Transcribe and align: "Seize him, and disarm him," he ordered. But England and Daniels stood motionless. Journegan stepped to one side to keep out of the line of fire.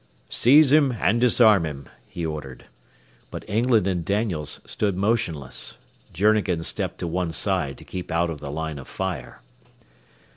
"Seize 0.29 0.71
him, 0.71 0.93
and 0.99 1.21
disarm 1.21 1.63
him," 1.63 1.87
he 2.07 2.25
ordered. 2.25 2.65
But 3.29 3.47
England 3.47 3.85
and 3.85 4.03
Daniels 4.03 4.59
stood 4.65 4.97
motionless. 4.97 5.77
Journegan 6.11 6.63
stepped 6.63 6.97
to 7.01 7.07
one 7.07 7.29
side 7.31 7.77
to 7.77 7.85
keep 7.85 8.09
out 8.11 8.31
of 8.31 8.39
the 8.39 8.49
line 8.49 8.79
of 8.79 8.87
fire. 8.87 9.43